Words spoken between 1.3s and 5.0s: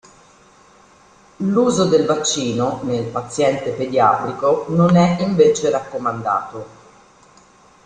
L'uso del vaccino nel paziente pediatrico non